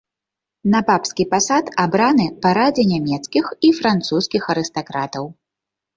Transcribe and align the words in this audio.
На 0.75 0.79
папскі 0.87 1.25
пасад 1.33 1.65
абраны 1.85 2.25
па 2.45 2.49
радзе 2.61 2.87
нямецкіх 2.95 3.45
і 3.69 3.75
французскіх 3.81 4.43
арыстакратаў. 4.55 5.23